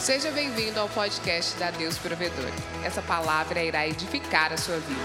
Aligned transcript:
Seja 0.00 0.30
bem-vindo 0.30 0.80
ao 0.80 0.88
podcast 0.88 1.58
da 1.58 1.70
Deus 1.70 1.98
Provedor. 1.98 2.50
Essa 2.82 3.02
palavra 3.02 3.62
irá 3.62 3.86
edificar 3.86 4.50
a 4.50 4.56
sua 4.56 4.78
vida. 4.78 5.00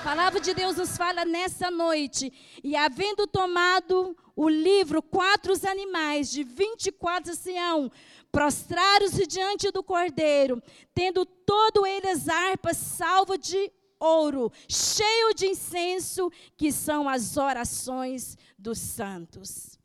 A 0.00 0.04
palavra 0.04 0.38
de 0.38 0.52
Deus 0.52 0.76
nos 0.76 0.98
fala 0.98 1.24
nessa 1.24 1.70
noite. 1.70 2.30
E 2.62 2.76
havendo 2.76 3.26
tomado 3.26 4.14
o 4.36 4.50
livro, 4.50 5.02
quatro 5.02 5.54
animais 5.66 6.30
de 6.30 6.44
24 6.44 7.34
Sião, 7.34 7.90
prostraram-se 8.30 9.26
diante 9.26 9.70
do 9.70 9.82
cordeiro, 9.82 10.62
tendo 10.94 11.24
todo 11.24 11.86
eles 11.86 12.28
harpas 12.28 12.76
salvo 12.76 13.38
de 13.38 13.72
ouro, 13.98 14.52
cheio 14.68 15.32
de 15.32 15.46
incenso, 15.46 16.30
que 16.54 16.70
são 16.70 17.08
as 17.08 17.38
orações 17.38 18.36
dos 18.58 18.78
santos. 18.78 19.78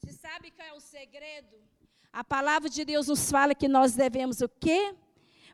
Você 0.00 0.14
sabe 0.14 0.50
qual 0.52 0.66
é 0.66 0.72
o 0.72 0.80
segredo? 0.80 1.69
A 2.12 2.24
palavra 2.24 2.68
de 2.68 2.84
Deus 2.84 3.06
nos 3.06 3.30
fala 3.30 3.54
que 3.54 3.68
nós 3.68 3.94
devemos 3.94 4.40
o 4.40 4.48
quê? 4.48 4.94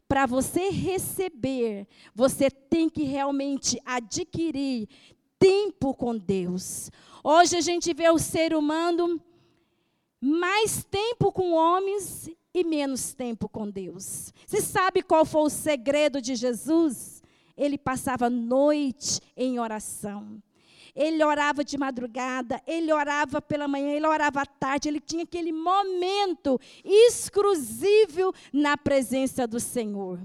Para 0.09 0.25
você 0.25 0.71
receber, 0.71 1.87
você 2.15 2.51
tem 2.51 2.89
que 2.89 3.03
realmente 3.03 3.81
adquirir 3.85 4.89
tempo 5.39 5.95
com 5.95 6.17
Deus. 6.17 6.91
Hoje 7.23 7.57
a 7.57 7.61
gente 7.61 7.93
vê 7.93 8.09
o 8.09 8.19
ser 8.19 8.55
humano 8.55 9.21
mais 10.21 10.85
tempo 10.85 11.31
com 11.31 11.53
homens 11.53 12.31
e 12.55 12.65
menos 12.65 13.13
tempo 13.13 13.49
com 13.49 13.69
Deus. 13.69 14.33
Você 14.47 14.63
sabe 14.63 15.03
qual 15.03 15.25
foi 15.25 15.43
o 15.43 15.51
segredo 15.51 16.23
de 16.23 16.35
Jesus? 16.35 17.23
Ele 17.57 17.77
passava 17.77 18.31
noite 18.31 19.21
em 19.37 19.59
oração. 19.59 20.43
Ele 20.97 21.23
orava 21.23 21.63
de 21.63 21.77
madrugada, 21.77 22.61
ele 22.67 22.91
orava 22.91 23.43
pela 23.43 23.69
manhã, 23.69 23.91
ele 23.91 24.07
orava 24.07 24.41
à 24.41 24.47
tarde, 24.47 24.89
ele 24.89 24.99
tinha 24.99 25.25
aquele 25.25 25.53
momento 25.53 26.59
exclusivo 26.83 28.33
na 28.53 28.79
presença 28.79 29.47
do 29.47 29.61
Senhor. 29.61 30.19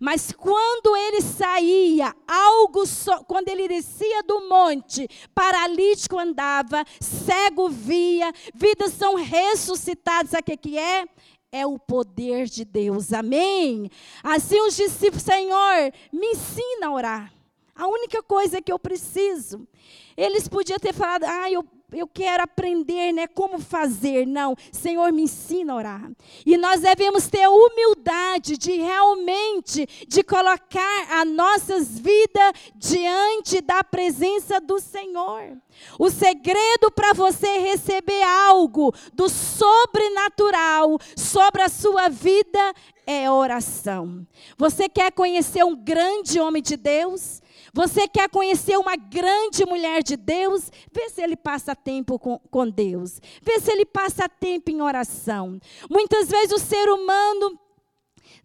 Mas 0.00 0.32
quando 0.32 0.96
ele 0.96 1.22
saía, 1.22 2.12
algo 2.26 2.84
so, 2.84 3.24
quando 3.24 3.48
ele 3.48 3.68
descia 3.68 4.22
do 4.24 4.48
monte, 4.48 5.08
paralítico 5.32 6.18
andava, 6.18 6.84
cego 7.00 7.68
via, 7.68 8.32
vidas 8.52 8.92
são 8.92 9.14
ressuscitadas, 9.14 10.32
sabe 10.32 10.52
o 10.52 10.58
que 10.58 10.76
é? 10.76 11.06
é 11.52 11.66
o 11.66 11.78
poder 11.78 12.46
de 12.46 12.64
Deus. 12.64 13.12
Amém? 13.12 13.90
Assim 14.22 14.60
os 14.60 14.76
discípulos, 14.76 15.22
Senhor, 15.22 15.92
me 16.12 16.32
ensina 16.32 16.88
a 16.88 16.92
orar. 16.92 17.35
A 17.76 17.86
única 17.86 18.22
coisa 18.22 18.62
que 18.62 18.72
eu 18.72 18.78
preciso. 18.78 19.68
Eles 20.16 20.48
podiam 20.48 20.78
ter 20.78 20.94
falado, 20.94 21.24
ah, 21.24 21.50
eu, 21.50 21.62
eu 21.92 22.08
quero 22.08 22.42
aprender, 22.42 23.12
né, 23.12 23.26
como 23.26 23.58
fazer. 23.58 24.26
Não, 24.26 24.56
Senhor, 24.72 25.12
me 25.12 25.22
ensina 25.22 25.74
a 25.74 25.76
orar. 25.76 26.10
E 26.46 26.56
nós 26.56 26.80
devemos 26.80 27.28
ter 27.28 27.46
humildade 27.46 28.56
de 28.56 28.72
realmente, 28.72 29.86
de 30.08 30.22
colocar 30.22 31.20
as 31.20 31.28
nossas 31.28 31.98
vidas 31.98 32.52
diante 32.76 33.60
da 33.60 33.84
presença 33.84 34.58
do 34.58 34.80
Senhor. 34.80 35.54
O 35.98 36.08
segredo 36.08 36.90
para 36.90 37.12
você 37.12 37.58
receber 37.58 38.22
algo 38.22 38.94
do 39.12 39.28
sobrenatural 39.28 40.98
sobre 41.14 41.60
a 41.60 41.68
sua 41.68 42.08
vida 42.08 42.74
é 43.06 43.30
oração. 43.30 44.26
Você 44.56 44.88
quer 44.88 45.12
conhecer 45.12 45.62
um 45.62 45.76
grande 45.76 46.40
homem 46.40 46.62
de 46.62 46.76
Deus? 46.76 47.42
Você 47.72 48.08
quer 48.08 48.28
conhecer 48.28 48.76
uma 48.78 48.96
grande 48.96 49.64
mulher 49.64 50.02
de 50.02 50.16
Deus? 50.16 50.70
Vê 50.92 51.08
se 51.08 51.22
ele 51.22 51.36
passa 51.36 51.74
tempo 51.74 52.18
com, 52.18 52.38
com 52.50 52.68
Deus. 52.68 53.20
Vê 53.42 53.60
se 53.60 53.70
ele 53.70 53.84
passa 53.84 54.28
tempo 54.28 54.70
em 54.70 54.80
oração. 54.82 55.60
Muitas 55.90 56.28
vezes 56.28 56.52
o 56.52 56.58
ser 56.58 56.88
humano 56.88 57.58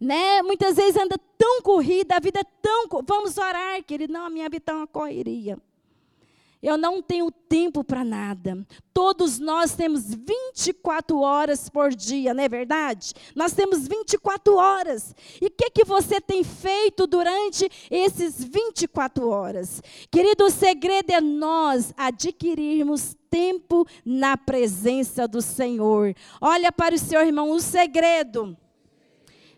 né? 0.00 0.42
Muitas 0.42 0.74
vezes 0.74 1.00
anda 1.00 1.16
tão 1.38 1.62
corrida, 1.62 2.16
a 2.16 2.20
vida 2.20 2.40
é 2.40 2.44
tão. 2.60 2.88
Vamos 3.06 3.38
orar, 3.38 3.82
querido. 3.84 4.12
Não, 4.12 4.26
a 4.26 4.30
minha 4.30 4.48
vida 4.48 4.72
é 4.72 4.74
uma 4.74 4.86
correria. 4.86 5.56
Eu 6.62 6.78
não 6.78 7.02
tenho 7.02 7.30
tempo 7.30 7.82
para 7.82 8.04
nada. 8.04 8.64
Todos 8.94 9.40
nós 9.40 9.74
temos 9.74 10.14
24 10.14 11.18
horas 11.18 11.68
por 11.68 11.92
dia, 11.92 12.32
não 12.32 12.44
é 12.44 12.48
verdade? 12.48 13.12
Nós 13.34 13.52
temos 13.52 13.88
24 13.88 14.54
horas. 14.54 15.14
E 15.40 15.46
o 15.46 15.50
que, 15.50 15.70
que 15.70 15.84
você 15.84 16.20
tem 16.20 16.44
feito 16.44 17.06
durante 17.06 17.68
esses 17.90 18.44
24 18.44 19.28
horas? 19.28 19.82
Querido, 20.10 20.44
o 20.44 20.50
segredo 20.50 21.10
é 21.10 21.20
nós 21.20 21.92
adquirirmos 21.96 23.16
tempo 23.28 23.84
na 24.04 24.36
presença 24.36 25.26
do 25.26 25.42
Senhor. 25.42 26.14
Olha 26.40 26.70
para 26.70 26.94
o 26.94 26.98
seu 26.98 27.20
irmão, 27.20 27.50
o 27.50 27.58
segredo 27.58 28.56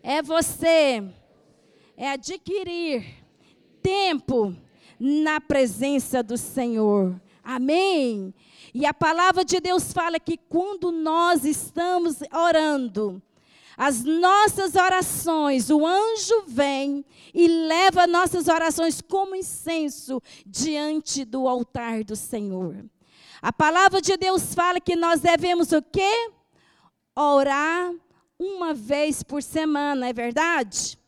é 0.03 0.23
você 0.23 1.03
é 1.97 2.11
adquirir 2.11 3.25
tempo 3.83 4.55
na 5.07 5.39
presença 5.39 6.23
do 6.23 6.39
Senhor. 6.39 7.21
Amém? 7.43 8.33
E 8.73 8.87
a 8.87 8.95
palavra 8.95 9.45
de 9.45 9.61
Deus 9.61 9.93
fala 9.93 10.19
que 10.19 10.39
quando 10.49 10.91
nós 10.91 11.45
estamos 11.45 12.23
orando, 12.33 13.23
as 13.77 14.03
nossas 14.03 14.75
orações, 14.75 15.69
o 15.69 15.85
anjo 15.85 16.45
vem 16.47 17.05
e 17.35 17.47
leva 17.47 18.07
nossas 18.07 18.49
orações 18.49 19.03
como 19.03 19.35
incenso 19.35 20.23
diante 20.47 21.23
do 21.23 21.47
altar 21.47 22.03
do 22.03 22.17
Senhor. 22.17 22.83
A 23.43 23.53
palavra 23.53 24.01
de 24.01 24.17
Deus 24.17 24.55
fala 24.55 24.81
que 24.81 24.97
nós 24.97 25.21
devemos 25.21 25.71
o 25.73 25.83
quê? 25.83 26.31
Orar 27.15 27.93
uma 28.39 28.73
vez 28.73 29.23
por 29.23 29.43
semana, 29.43 30.09
é 30.09 30.15
verdade? 30.15 30.99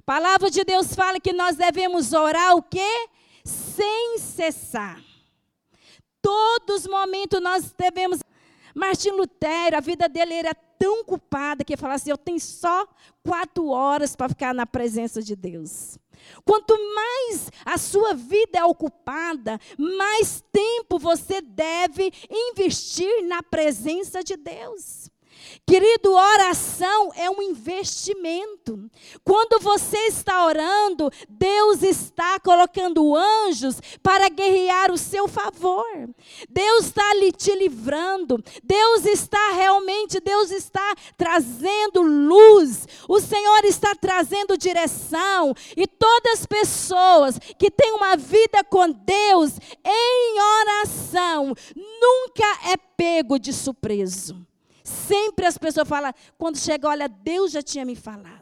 Palavra 0.00 0.50
de 0.50 0.64
Deus 0.64 0.94
fala 0.94 1.20
que 1.20 1.32
nós 1.32 1.56
devemos 1.56 2.12
orar 2.12 2.56
o 2.56 2.62
quê? 2.62 3.08
Sem 3.44 4.18
cessar. 4.18 5.02
Todos 6.22 6.82
os 6.82 6.86
momentos 6.86 7.40
nós 7.40 7.74
devemos. 7.76 8.20
Martim 8.74 9.10
Lutero, 9.10 9.76
a 9.76 9.80
vida 9.80 10.08
dele 10.08 10.34
era 10.34 10.54
tão 10.54 11.04
culpada 11.04 11.64
que 11.64 11.72
ele 11.72 11.80
falava 11.80 11.96
assim: 11.96 12.10
eu 12.10 12.18
tenho 12.18 12.40
só 12.40 12.86
quatro 13.22 13.68
horas 13.68 14.14
para 14.14 14.28
ficar 14.28 14.54
na 14.54 14.66
presença 14.66 15.22
de 15.22 15.34
Deus. 15.34 15.98
Quanto 16.44 16.74
mais 16.94 17.50
a 17.64 17.78
sua 17.78 18.14
vida 18.14 18.58
é 18.58 18.64
ocupada, 18.64 19.58
mais 19.78 20.42
tempo 20.52 20.98
você 20.98 21.40
deve 21.40 22.12
investir 22.30 23.26
na 23.26 23.42
presença 23.42 24.22
de 24.22 24.36
Deus. 24.36 25.09
Querido, 25.66 26.12
oração 26.12 27.12
é 27.14 27.30
um 27.30 27.40
investimento. 27.42 28.90
Quando 29.24 29.62
você 29.62 29.96
está 30.06 30.44
orando, 30.44 31.10
Deus 31.28 31.82
está 31.82 32.40
colocando 32.40 33.14
anjos 33.14 33.80
para 34.02 34.28
guerrear 34.28 34.90
o 34.90 34.98
seu 34.98 35.28
favor. 35.28 35.86
Deus 36.48 36.86
está 36.86 37.08
ali 37.10 37.32
te 37.32 37.54
livrando. 37.54 38.42
Deus 38.62 39.04
está 39.04 39.52
realmente, 39.52 40.20
Deus 40.20 40.50
está 40.50 40.94
trazendo 41.16 42.02
luz. 42.02 42.86
O 43.08 43.20
Senhor 43.20 43.64
está 43.64 43.94
trazendo 43.94 44.58
direção. 44.58 45.54
E 45.76 45.86
todas 45.86 46.40
as 46.40 46.46
pessoas 46.46 47.38
que 47.58 47.70
têm 47.70 47.92
uma 47.92 48.16
vida 48.16 48.64
com 48.64 48.90
Deus 48.90 49.52
em 49.84 50.40
oração 50.40 51.54
nunca 51.74 52.72
é 52.72 52.76
pego 52.76 53.38
de 53.38 53.52
surpreso. 53.52 54.49
Sempre 54.90 55.46
as 55.46 55.56
pessoas 55.56 55.88
falam, 55.88 56.12
quando 56.36 56.58
chega, 56.58 56.88
olha, 56.88 57.08
Deus 57.08 57.52
já 57.52 57.62
tinha 57.62 57.84
me 57.84 57.94
falado. 57.94 58.39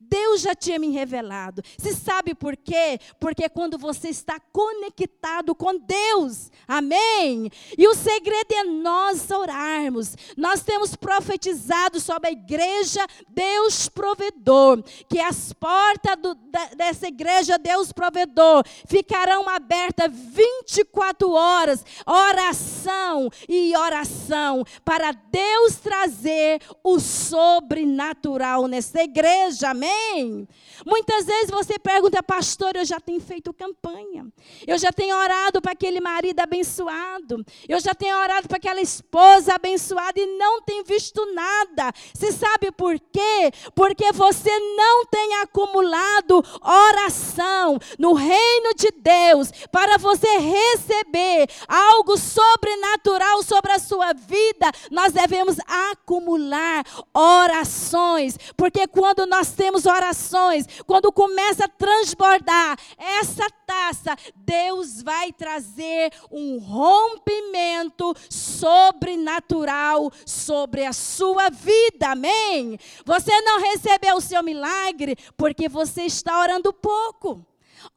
Deus 0.00 0.42
já 0.42 0.54
tinha 0.54 0.78
me 0.78 0.90
revelado. 0.90 1.62
Você 1.78 1.94
sabe 1.94 2.34
por 2.34 2.56
quê? 2.56 2.98
Porque 3.18 3.48
quando 3.48 3.78
você 3.78 4.08
está 4.08 4.38
conectado 4.52 5.54
com 5.54 5.78
Deus, 5.78 6.50
amém? 6.66 7.50
E 7.76 7.88
o 7.88 7.94
segredo 7.94 8.52
é 8.52 8.64
nós 8.64 9.30
orarmos. 9.30 10.16
Nós 10.36 10.62
temos 10.62 10.94
profetizado 10.94 12.00
sobre 12.00 12.28
a 12.28 12.32
igreja 12.32 13.06
Deus 13.28 13.88
provedor, 13.88 14.82
que 15.08 15.18
as 15.18 15.52
portas 15.52 16.16
do, 16.20 16.34
da, 16.34 16.66
dessa 16.76 17.08
igreja 17.08 17.58
Deus 17.58 17.92
provedor 17.92 18.64
ficarão 18.86 19.48
abertas 19.48 20.10
24 20.12 21.30
horas, 21.30 21.84
oração 22.06 23.30
e 23.48 23.76
oração, 23.76 24.64
para 24.84 25.12
Deus 25.12 25.76
trazer 25.76 26.60
o 26.82 26.98
sobrenatural 26.98 28.66
nessa 28.66 29.02
igreja, 29.02 29.45
amém? 29.62 30.48
Muitas 30.84 31.24
vezes 31.24 31.50
você 31.50 31.78
pergunta, 31.78 32.22
pastor, 32.22 32.76
eu 32.76 32.84
já 32.84 33.00
tenho 33.00 33.20
feito 33.20 33.52
campanha, 33.52 34.26
eu 34.66 34.78
já 34.78 34.92
tenho 34.92 35.16
orado 35.16 35.60
para 35.60 35.72
aquele 35.72 36.00
marido 36.00 36.40
abençoado, 36.40 37.44
eu 37.68 37.80
já 37.80 37.94
tenho 37.94 38.16
orado 38.16 38.48
para 38.48 38.56
aquela 38.56 38.80
esposa 38.80 39.54
abençoada 39.54 40.20
e 40.20 40.26
não 40.38 40.62
tem 40.62 40.82
visto 40.84 41.24
nada. 41.32 41.92
Você 42.14 42.32
sabe 42.32 42.70
por 42.72 42.98
quê? 42.98 43.52
Porque 43.74 44.12
você 44.12 44.50
não 44.76 45.06
tem 45.06 45.36
acumulado 45.36 46.42
oração 46.62 47.78
no 47.98 48.12
reino 48.12 48.74
de 48.74 48.90
Deus 48.96 49.50
para 49.70 49.98
você 49.98 50.28
receber 50.38 51.48
algo 51.68 52.16
sobrenatural 52.16 53.42
sobre 53.42 53.72
a 53.72 53.78
sua 53.78 54.12
vida. 54.12 54.70
Nós 54.90 55.12
devemos 55.12 55.56
acumular 55.66 56.84
orações, 57.14 58.38
porque 58.56 58.86
quando 58.86 59.26
nós 59.26 59.35
temos 59.44 59.86
orações, 59.86 60.66
quando 60.86 61.12
começa 61.12 61.64
a 61.64 61.68
transbordar 61.68 62.78
essa 62.96 63.46
taça, 63.66 64.16
Deus 64.34 65.02
vai 65.02 65.32
trazer 65.32 66.12
um 66.30 66.58
rompimento 66.58 68.14
sobrenatural 68.30 70.10
sobre 70.24 70.84
a 70.84 70.92
sua 70.92 71.50
vida. 71.50 72.10
Amém? 72.10 72.78
Você 73.04 73.40
não 73.42 73.60
recebeu 73.60 74.16
o 74.16 74.20
seu 74.20 74.42
milagre 74.42 75.16
porque 75.36 75.68
você 75.68 76.02
está 76.02 76.40
orando 76.40 76.72
pouco. 76.72 77.44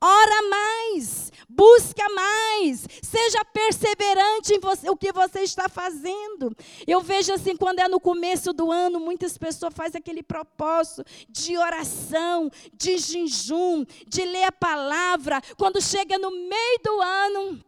Ora 0.02 0.50
mais, 0.50 1.30
busca 1.48 2.08
mais, 2.16 2.88
seja 3.02 3.44
perseverante 3.44 4.54
em 4.54 4.60
você, 4.60 4.90
o 4.90 4.96
que 4.96 5.12
você 5.12 5.42
está 5.42 5.68
fazendo. 5.68 6.56
Eu 6.88 7.02
vejo 7.02 7.34
assim, 7.34 7.58
quando 7.58 7.80
é 7.80 7.88
no 7.90 8.00
começo 8.00 8.54
do 8.54 8.72
ano, 8.72 9.00
muitas 9.00 9.38
pessoas 9.38 9.74
fazem 9.74 10.00
aquele 10.00 10.24
propósito 10.24 11.04
de 11.28 11.58
oração, 11.58 12.50
de 12.74 12.98
jejum, 12.98 13.86
de 14.08 14.24
ler 14.24 14.46
a 14.46 14.52
palavra. 14.54 15.42
Quando 15.58 15.82
chega 15.82 16.18
no 16.18 16.32
meio 16.32 16.80
do 16.82 17.02
ano, 17.02 17.66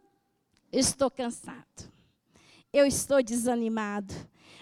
estou 0.72 1.12
cansado, 1.12 1.92
eu 2.72 2.86
estou 2.86 3.22
desanimado. 3.22 4.14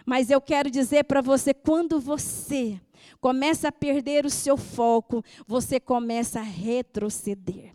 Mas 0.07 0.31
eu 0.31 0.42
quero 0.42 0.72
dizer 0.72 1.04
para 1.04 1.22
você, 1.22 1.54
quando 1.54 2.00
você 2.00 2.81
começa 3.19 3.68
a 3.68 3.71
perder 3.71 4.25
o 4.25 4.30
seu 4.30 4.57
foco, 4.57 5.24
você 5.48 5.80
começa 5.80 6.39
a 6.39 6.44
retroceder. 6.44 7.74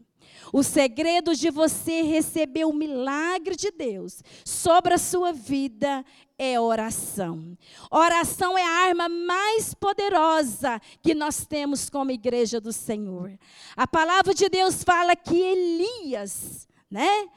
O 0.52 0.62
segredo 0.62 1.34
de 1.34 1.50
você 1.50 2.02
receber 2.02 2.64
o 2.64 2.72
milagre 2.72 3.56
de 3.56 3.70
Deus 3.70 4.22
sobre 4.44 4.94
a 4.94 4.98
sua 4.98 5.32
vida 5.32 6.04
é 6.38 6.58
oração. 6.60 7.56
Oração 7.90 8.56
é 8.56 8.62
a 8.62 8.86
arma 8.86 9.08
mais 9.08 9.74
poderosa 9.74 10.80
que 11.02 11.14
nós 11.14 11.44
temos 11.46 11.88
como 11.90 12.10
igreja 12.10 12.60
do 12.60 12.72
Senhor. 12.72 13.36
A 13.76 13.86
palavra 13.86 14.34
de 14.34 14.48
Deus 14.48 14.84
fala 14.84 15.16
que 15.16 15.36
Elias, 15.36 16.68
né, 16.90 17.28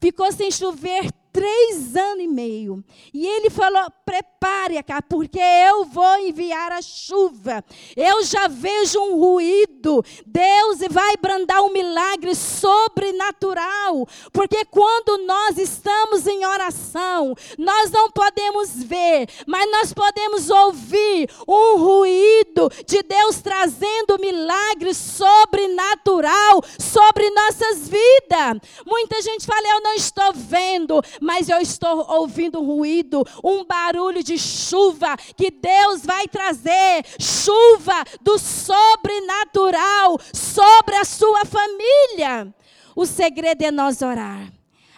ficou 0.00 0.30
sem 0.32 0.50
chover 0.50 1.10
três 1.32 1.96
anos 1.96 2.24
e 2.24 2.28
meio. 2.28 2.84
E 3.12 3.26
ele 3.26 3.50
falou: 3.50 3.90
prepare 4.04 4.76
a 4.76 4.82
casa, 4.82 5.02
porque 5.08 5.40
eu 5.40 5.84
vou 5.86 6.18
enviar 6.18 6.72
a 6.72 6.82
chuva. 6.82 7.64
Eu 7.96 8.22
já 8.24 8.48
vejo 8.48 9.00
um 9.00 9.18
ruído. 9.18 10.04
Deus 10.26 10.78
vai 10.90 11.16
brandar 11.16 11.62
um 11.62 11.72
milagre 11.72 12.34
sobrenatural. 12.34 14.06
Porque 14.32 14.64
quando 14.66 15.24
nós 15.26 15.58
estamos 15.58 16.26
em 16.26 16.44
oração, 16.44 17.34
nós 17.58 17.90
não 17.90 18.10
podemos 18.10 18.82
ver, 18.82 19.28
mas 19.46 19.70
nós 19.70 19.92
podemos 19.92 20.50
ouvir 20.50 21.30
um 21.48 21.78
ruído 21.78 22.70
de 22.86 23.02
Deus 23.02 23.40
trazendo 23.40 24.18
milagre 24.20 24.94
sobrenatural 24.94 26.62
sobre 26.78 27.30
nossas 27.30 27.88
vidas. 27.88 28.60
Muita 28.86 29.22
gente 29.22 29.46
fala: 29.46 29.66
eu 29.68 29.80
não 29.80 29.94
estou 29.94 30.32
vendo, 30.34 31.02
mas 31.22 31.48
eu 31.48 31.60
estou 31.60 32.04
ouvindo 32.10 32.60
um 32.60 32.66
ruído, 32.66 33.24
um 33.42 33.64
barulho 33.64 34.22
de 34.22 34.36
chuva 34.36 35.16
que 35.36 35.50
Deus 35.50 36.04
vai 36.04 36.26
trazer 36.26 37.04
chuva 37.20 38.04
do 38.20 38.38
sobrenatural 38.38 40.18
sobre 40.34 40.96
a 40.96 41.04
sua 41.04 41.44
família. 41.44 42.52
O 42.94 43.06
segredo 43.06 43.62
é 43.62 43.70
nós 43.70 44.02
orar. 44.02 44.52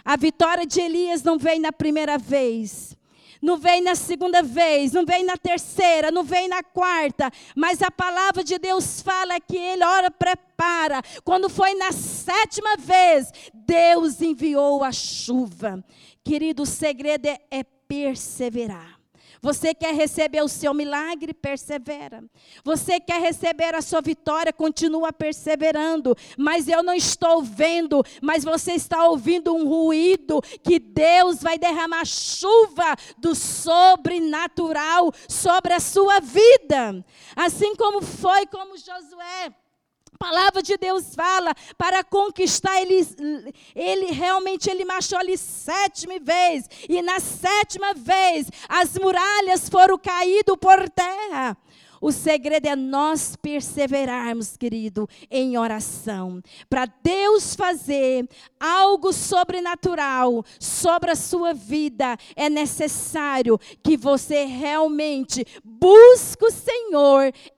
A 0.05 0.17
vitória 0.17 0.67
de 0.67 0.81
Elias 0.81 1.23
não 1.23 1.38
vem 1.38 1.61
na 1.61 1.73
primeira 1.73 2.19
vez, 2.19 2.94
não 3.41 3.59
vem 3.59 3.82
na 3.82 3.94
segunda 3.94 4.43
vez, 4.43 4.93
não 4.93 5.05
vem 5.05 5.23
na 5.23 5.37
terceira, 5.37 6.11
não 6.11 6.25
vem 6.25 6.49
na 6.49 6.62
quarta, 6.62 7.31
mas 7.55 7.82
a 7.82 7.91
palavra 7.91 8.43
de 8.43 8.59
Deus 8.59 9.03
fala 9.03 9.38
que 9.38 9.56
ele 9.56 9.85
ora, 9.85 10.11
prepara. 10.11 11.03
Quando 11.23 11.50
foi 11.50 11.75
na 11.75 11.93
sétima 11.93 12.76
vez, 12.79 13.31
Deus 13.53 14.23
enviou 14.23 14.82
a 14.82 14.91
chuva. 14.91 15.85
Querido, 16.25 16.62
o 16.62 16.67
segredo 16.67 17.26
é, 17.26 17.38
é 17.50 17.62
perseverar. 17.62 18.99
Você 19.44 19.75
quer 19.75 19.94
receber 19.94 20.43
o 20.43 20.49
seu 20.49 20.73
milagre? 20.73 21.35
Persevera. 21.35 22.25
Você 22.65 22.99
quer 22.99 23.21
receber 23.21 23.75
a 23.75 23.82
sua 23.82 24.00
vitória? 24.00 24.55
Continua 24.55 25.12
perseverando. 25.12 26.17
Mas 26.38 26.67
eu 26.67 26.82
não 26.82 26.94
estou 26.94 27.43
vendo, 27.43 28.03
mas 28.23 28.43
você 28.43 28.73
está 28.73 29.06
ouvindo 29.06 29.55
um 29.55 29.69
ruído 29.69 30.41
que 30.62 30.79
Deus 30.79 31.43
vai 31.43 31.59
derramar 31.59 32.06
chuva 32.06 32.97
do 33.19 33.35
sobrenatural 33.35 35.12
sobre 35.29 35.75
a 35.75 35.81
sua 35.81 36.21
vida. 36.21 37.05
Assim 37.37 37.76
como 37.76 38.00
foi 38.00 38.47
como 38.47 38.79
Josué 38.79 39.55
a 40.14 40.19
palavra 40.19 40.62
de 40.62 40.76
Deus 40.76 41.14
fala 41.14 41.55
para 41.76 42.05
conquistar 42.05 42.81
ele, 42.81 43.06
ele 43.75 44.06
realmente 44.12 44.70
ele 44.70 44.84
marchou 44.84 45.19
ali 45.19 45.37
sétima 45.37 46.19
vez 46.20 46.69
e 46.88 47.02
na 47.02 47.19
sétima 47.20 47.93
vez 47.94 48.49
as 48.69 48.96
muralhas 48.96 49.69
foram 49.69 49.99
caídas 49.99 50.56
por 50.61 50.88
terra. 50.88 51.56
O 52.05 52.12
segredo 52.12 52.66
é 52.66 52.76
nós 52.76 53.34
perseverarmos, 53.34 54.58
querido, 54.58 55.08
em 55.31 55.56
oração, 55.56 56.43
para 56.69 56.84
Deus 56.84 57.55
fazer 57.55 58.28
algo 58.61 59.11
sobrenatural 59.11 60.44
sobre 60.61 61.12
a 61.12 61.16
sua 61.16 61.55
vida. 61.55 62.19
É 62.37 62.50
necessário 62.50 63.58
que 63.82 63.96
você 63.96 64.44
realmente 64.44 65.46
busque 65.64 66.44
o 66.44 66.50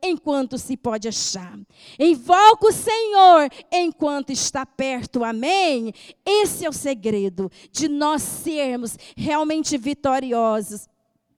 enquanto 0.03 0.59
se 0.59 0.77
pode 0.77 1.09
achar. 1.09 1.59
Invoque 1.99 2.67
o 2.67 2.73
Senhor 2.73 3.49
enquanto 3.73 4.31
está 4.31 4.65
perto. 4.65 5.25
Amém? 5.25 5.93
Esse 6.25 6.65
é 6.65 6.69
o 6.69 6.73
segredo 6.73 7.51
de 7.71 7.89
nós 7.89 8.23
sermos 8.23 8.97
realmente 9.17 9.77
vitoriosos 9.77 10.89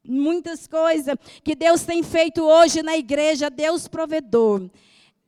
muitas 0.08 0.66
coisas 0.66 1.16
que 1.44 1.54
Deus 1.54 1.82
tem 1.82 2.02
feito 2.02 2.42
hoje 2.42 2.82
na 2.82 2.96
igreja, 2.96 3.50
Deus 3.50 3.86
provedor, 3.86 4.70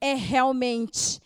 é 0.00 0.14
realmente 0.14 1.20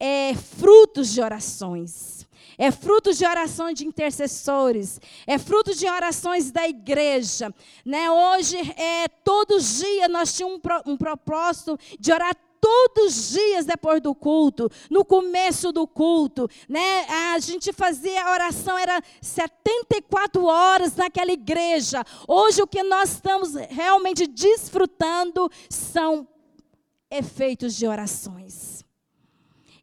é 0.00 0.34
frutos 0.34 1.12
de 1.12 1.20
orações. 1.20 2.23
É 2.56 2.70
frutos 2.70 3.18
de 3.18 3.26
orações 3.26 3.78
de 3.78 3.86
intercessores, 3.86 5.00
é 5.26 5.38
fruto 5.38 5.74
de 5.74 5.86
orações 5.86 6.50
da 6.50 6.68
igreja, 6.68 7.52
né? 7.84 8.10
Hoje 8.10 8.56
é 8.76 9.08
todos 9.08 9.56
os 9.56 9.78
dias 9.78 10.08
nós 10.10 10.32
tínhamos 10.34 10.60
um, 10.86 10.92
um 10.92 10.96
propósito 10.96 11.78
de 11.98 12.12
orar 12.12 12.34
todos 12.64 13.14
os 13.18 13.30
dias 13.32 13.66
depois 13.66 14.00
do 14.00 14.14
culto, 14.14 14.70
no 14.88 15.04
começo 15.04 15.70
do 15.70 15.86
culto, 15.86 16.48
né? 16.66 17.04
A 17.34 17.38
gente 17.38 17.74
fazia 17.74 18.24
a 18.24 18.32
oração 18.32 18.78
era 18.78 19.02
74 19.20 20.42
horas 20.46 20.96
naquela 20.96 21.30
igreja. 21.30 22.02
Hoje 22.26 22.62
o 22.62 22.66
que 22.66 22.82
nós 22.82 23.12
estamos 23.12 23.54
realmente 23.68 24.26
desfrutando 24.26 25.50
são 25.68 26.26
efeitos 27.10 27.74
de 27.74 27.86
orações. 27.86 28.73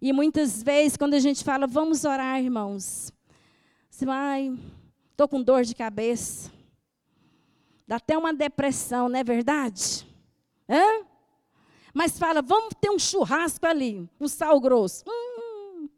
E 0.01 0.11
muitas 0.11 0.63
vezes 0.63 0.97
quando 0.97 1.13
a 1.13 1.19
gente 1.19 1.43
fala, 1.43 1.67
vamos 1.67 2.03
orar, 2.05 2.41
irmãos, 2.41 3.13
você 3.89 4.05
vai, 4.05 4.51
estou 5.11 5.27
com 5.27 5.43
dor 5.43 5.63
de 5.63 5.75
cabeça. 5.75 6.51
Dá 7.87 7.97
até 7.97 8.17
uma 8.17 8.33
depressão, 8.33 9.07
não 9.07 9.19
é 9.19 9.23
verdade? 9.23 10.07
Hã? 10.67 11.05
Mas 11.93 12.17
fala, 12.17 12.41
vamos 12.41 12.73
ter 12.79 12.89
um 12.89 12.97
churrasco 12.97 13.67
ali, 13.67 14.09
um 14.19 14.27
sal 14.27 14.59
grosso. 14.59 15.03
Hum. 15.07 15.89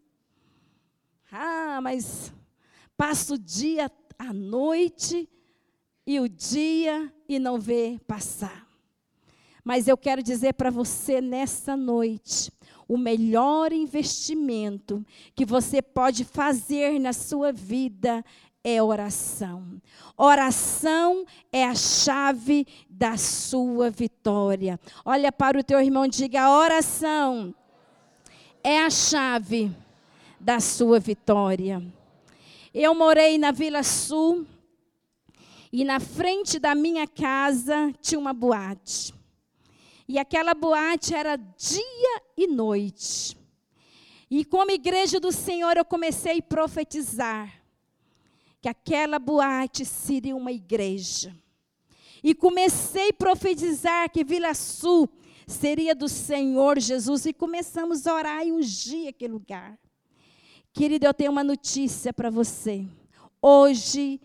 Ah, 1.31 1.79
mas 1.81 2.33
passa 2.97 3.35
o 3.35 3.37
dia, 3.37 3.89
a 4.19 4.33
noite 4.33 5.29
e 6.05 6.19
o 6.19 6.27
dia 6.27 7.13
e 7.29 7.39
não 7.39 7.57
vê 7.57 7.99
passar. 8.05 8.67
Mas 9.63 9.87
eu 9.87 9.97
quero 9.97 10.21
dizer 10.21 10.53
para 10.53 10.69
você 10.69 11.21
nessa 11.21 11.77
noite, 11.77 12.51
o 12.93 12.97
melhor 12.97 13.73
investimento 13.73 15.03
que 15.33 15.43
você 15.43 15.81
pode 15.81 16.23
fazer 16.23 16.99
na 16.99 17.11
sua 17.11 17.51
vida 17.51 18.23
é 18.63 18.83
oração. 18.83 19.81
Oração 20.15 21.25
é 21.51 21.65
a 21.65 21.73
chave 21.73 22.67
da 22.87 23.17
sua 23.17 23.89
vitória. 23.89 24.79
Olha 25.03 25.31
para 25.31 25.59
o 25.59 25.63
teu 25.63 25.81
irmão 25.81 26.05
e 26.05 26.09
diga: 26.09 26.51
oração 26.51 27.55
é 28.63 28.83
a 28.83 28.91
chave 28.91 29.71
da 30.39 30.59
sua 30.59 30.99
vitória. 30.99 31.83
Eu 32.71 32.93
morei 32.93 33.39
na 33.39 33.49
Vila 33.49 33.81
Sul 33.81 34.45
e 35.71 35.83
na 35.83 35.99
frente 35.99 36.59
da 36.59 36.75
minha 36.75 37.07
casa 37.07 37.91
tinha 37.99 38.19
uma 38.19 38.33
boate. 38.33 39.22
E 40.13 40.19
aquela 40.19 40.53
boate 40.53 41.15
era 41.15 41.35
dia 41.35 42.21
e 42.37 42.45
noite. 42.45 43.35
E 44.29 44.45
como 44.45 44.69
igreja 44.69 45.19
do 45.19 45.31
Senhor 45.31 45.75
eu 45.75 45.83
comecei 45.83 46.37
a 46.37 46.43
profetizar 46.43 47.51
que 48.61 48.69
aquela 48.69 49.17
boate 49.17 49.83
seria 49.83 50.35
uma 50.35 50.51
igreja. 50.51 51.35
E 52.23 52.35
comecei 52.35 53.09
a 53.09 53.13
profetizar 53.13 54.07
que 54.11 54.23
Vila 54.23 54.53
Sul 54.53 55.09
seria 55.47 55.95
do 55.95 56.07
Senhor 56.07 56.79
Jesus. 56.79 57.25
E 57.25 57.33
começamos 57.33 58.05
a 58.05 58.13
orar 58.13 58.45
e 58.45 58.51
ungir 58.51 59.07
aquele 59.07 59.33
lugar. 59.33 59.79
Querido, 60.71 61.07
eu 61.07 61.13
tenho 61.15 61.31
uma 61.31 61.43
notícia 61.43 62.13
para 62.13 62.29
você. 62.29 62.85
Hoje, 63.41 64.21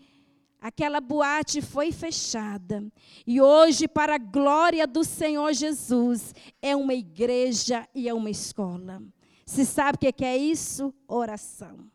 aquela 0.61 0.99
boate 0.99 1.61
foi 1.61 1.91
fechada. 1.91 2.83
E 3.25 3.41
hoje, 3.41 3.87
para 3.87 4.15
a 4.15 4.19
glória 4.19 4.85
do 4.85 5.03
Senhor 5.03 5.53
Jesus, 5.53 6.33
é 6.61 6.75
uma 6.75 6.93
igreja 6.93 7.87
e 7.93 8.09
é 8.09 8.13
uma 8.13 8.29
escola. 8.29 9.01
Se 9.45 9.65
sabe 9.65 9.97
o 9.97 10.13
que 10.13 10.25
é 10.25 10.37
isso? 10.37 10.93
Oração. 11.07 11.89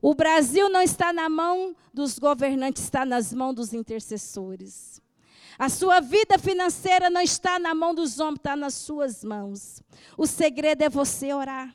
O 0.00 0.14
Brasil 0.14 0.68
não 0.68 0.82
está 0.82 1.12
na 1.12 1.28
mão 1.28 1.74
dos 1.92 2.18
governantes, 2.18 2.82
está 2.82 3.04
nas 3.04 3.32
mãos 3.32 3.54
dos 3.54 3.72
intercessores. 3.72 5.00
A 5.58 5.68
sua 5.68 6.00
vida 6.00 6.38
financeira 6.38 7.08
não 7.08 7.20
está 7.20 7.58
na 7.58 7.74
mão 7.74 7.94
dos 7.94 8.18
homens, 8.18 8.36
está 8.36 8.56
nas 8.56 8.74
suas 8.74 9.24
mãos. 9.24 9.82
O 10.18 10.26
segredo 10.26 10.82
é 10.82 10.88
você 10.88 11.32
orar. 11.32 11.74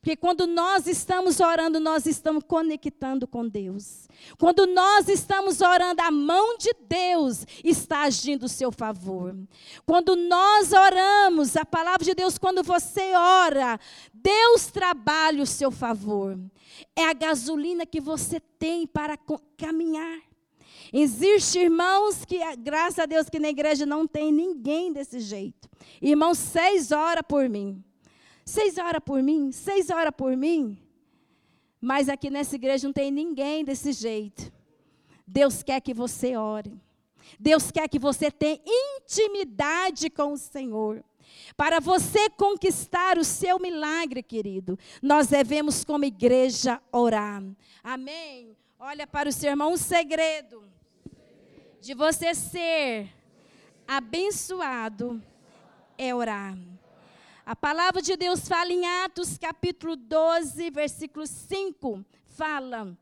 Porque 0.00 0.16
quando 0.16 0.46
nós 0.46 0.86
estamos 0.86 1.40
orando, 1.40 1.80
nós 1.80 2.06
estamos 2.06 2.42
conectando 2.46 3.26
com 3.26 3.46
Deus. 3.46 4.08
Quando 4.38 4.66
nós 4.66 5.08
estamos 5.08 5.60
orando, 5.60 6.00
a 6.02 6.10
mão 6.10 6.56
de 6.56 6.72
Deus 6.88 7.46
está 7.64 8.02
agindo 8.02 8.46
a 8.46 8.48
seu 8.48 8.70
favor. 8.70 9.36
Quando 9.84 10.16
nós 10.16 10.72
oramos, 10.72 11.56
a 11.56 11.64
palavra 11.64 12.04
de 12.04 12.14
Deus, 12.14 12.38
quando 12.38 12.62
você 12.62 13.14
ora, 13.14 13.78
Deus 14.12 14.66
trabalha 14.66 15.42
o 15.42 15.46
seu 15.46 15.70
favor. 15.70 16.38
É 16.94 17.04
a 17.06 17.12
gasolina 17.12 17.84
que 17.84 18.00
você 18.00 18.40
tem 18.40 18.86
para 18.86 19.18
caminhar. 19.56 20.18
Existem 20.92 21.62
irmãos 21.62 22.24
que, 22.24 22.38
graças 22.56 22.98
a 22.98 23.06
Deus, 23.06 23.28
que 23.28 23.38
na 23.38 23.48
igreja 23.48 23.86
não 23.86 24.06
tem 24.06 24.32
ninguém 24.32 24.92
desse 24.92 25.20
jeito. 25.20 25.68
Irmãos, 26.02 26.38
seis 26.38 26.90
horas 26.90 27.22
por 27.28 27.48
mim. 27.48 27.82
Seis 28.50 28.78
horas 28.78 29.00
por 29.04 29.22
mim, 29.22 29.52
seis 29.52 29.90
horas 29.90 30.12
por 30.12 30.36
mim. 30.36 30.76
Mas 31.80 32.08
aqui 32.08 32.28
nessa 32.28 32.56
igreja 32.56 32.88
não 32.88 32.92
tem 32.92 33.08
ninguém 33.08 33.64
desse 33.64 33.92
jeito. 33.92 34.52
Deus 35.24 35.62
quer 35.62 35.80
que 35.80 35.94
você 35.94 36.36
ore. 36.36 36.76
Deus 37.38 37.70
quer 37.70 37.88
que 37.88 37.96
você 37.96 38.28
tenha 38.28 38.60
intimidade 38.66 40.10
com 40.10 40.32
o 40.32 40.36
Senhor. 40.36 41.04
Para 41.56 41.78
você 41.78 42.28
conquistar 42.30 43.18
o 43.18 43.24
seu 43.24 43.60
milagre, 43.60 44.20
querido, 44.20 44.76
nós 45.00 45.28
devemos, 45.28 45.84
como 45.84 46.04
igreja, 46.04 46.82
orar. 46.90 47.44
Amém? 47.84 48.56
Olha 48.80 49.06
para 49.06 49.28
o 49.28 49.32
seu 49.32 49.50
irmão, 49.50 49.74
um 49.74 49.76
segredo 49.76 50.64
de 51.80 51.94
você 51.94 52.34
ser 52.34 53.14
abençoado 53.86 55.22
é 55.96 56.12
orar. 56.12 56.58
A 57.50 57.56
palavra 57.56 58.00
de 58.00 58.16
Deus 58.16 58.46
fala 58.46 58.72
em 58.72 58.86
Atos 59.02 59.36
capítulo 59.36 59.96
12, 59.96 60.70
versículo 60.70 61.26
5, 61.26 62.06
fala: 62.26 62.96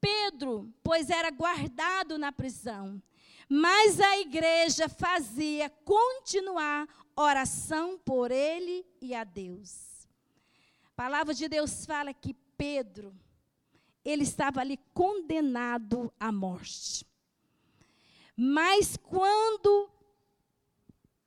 Pedro, 0.00 0.74
pois 0.82 1.08
era 1.08 1.30
guardado 1.30 2.18
na 2.18 2.32
prisão, 2.32 3.00
mas 3.48 4.00
a 4.00 4.18
igreja 4.18 4.88
fazia 4.88 5.70
continuar 5.84 6.88
oração 7.14 7.96
por 7.96 8.32
ele 8.32 8.84
e 9.00 9.14
a 9.14 9.22
Deus. 9.22 10.08
A 10.86 10.90
palavra 10.96 11.32
de 11.32 11.48
Deus 11.48 11.86
fala 11.86 12.12
que 12.12 12.34
Pedro, 12.58 13.14
ele 14.04 14.24
estava 14.24 14.62
ali 14.62 14.80
condenado 14.92 16.12
à 16.18 16.32
morte. 16.32 17.06
Mas 18.36 18.96
quando 18.96 19.95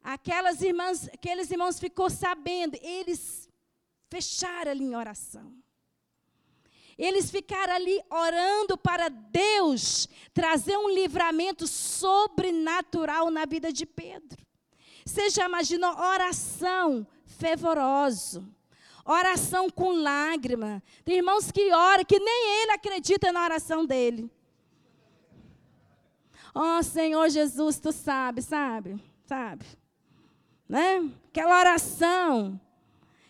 Aquelas 0.09 0.63
irmãs, 0.63 1.07
aqueles 1.13 1.51
irmãos 1.51 1.79
ficou 1.79 2.09
sabendo, 2.09 2.75
eles 2.81 3.47
fecharam 4.09 4.71
ali 4.71 4.83
em 4.83 4.95
oração. 4.95 5.53
Eles 6.97 7.29
ficaram 7.29 7.75
ali 7.75 8.01
orando 8.09 8.75
para 8.75 9.07
Deus 9.07 10.09
trazer 10.33 10.75
um 10.77 10.89
livramento 10.89 11.67
sobrenatural 11.67 13.29
na 13.29 13.45
vida 13.45 13.71
de 13.71 13.85
Pedro. 13.85 14.43
Você 15.05 15.29
já 15.29 15.45
imaginou 15.45 15.95
oração 15.95 17.05
fervoroso? 17.27 18.43
Oração 19.05 19.69
com 19.69 19.91
lágrima. 19.91 20.81
Tem 21.05 21.17
irmãos 21.17 21.51
que 21.51 21.71
oram 21.71 22.03
que 22.03 22.17
nem 22.17 22.63
ele 22.63 22.71
acredita 22.71 23.31
na 23.31 23.43
oração 23.43 23.85
dele. 23.85 24.27
Ó 26.55 26.79
oh, 26.79 26.83
Senhor 26.83 27.29
Jesus, 27.29 27.79
tu 27.79 27.91
sabe, 27.91 28.41
sabe, 28.41 28.99
sabe 29.27 29.78
né? 30.69 31.09
Aquela 31.29 31.59
oração. 31.59 32.61